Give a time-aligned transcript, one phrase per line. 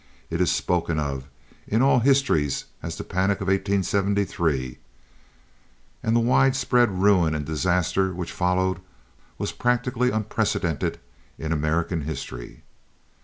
[0.31, 1.25] It is spoken of
[1.67, 4.79] in all histories as the panic of 1873,
[6.01, 8.79] and the widespread ruin and disaster which followed
[9.37, 10.97] was practically unprecedented
[11.37, 12.63] in American history.